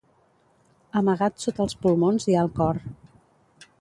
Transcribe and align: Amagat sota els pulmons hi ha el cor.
Amagat 1.01 1.45
sota 1.45 1.63
els 1.67 1.77
pulmons 1.83 2.29
hi 2.31 2.37
ha 2.39 2.47
el 2.47 2.51
cor. 2.61 2.81